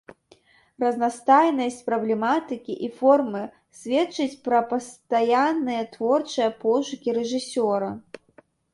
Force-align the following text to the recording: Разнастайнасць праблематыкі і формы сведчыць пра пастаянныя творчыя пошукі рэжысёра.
Разнастайнасць 0.83 1.77
праблематыкі 1.89 2.73
і 2.89 2.89
формы 3.03 3.43
сведчыць 3.83 4.29
пра 4.49 4.65
пастаянныя 4.75 5.81
творчыя 5.95 6.49
пошукі 6.69 7.09
рэжысёра. 7.23 7.89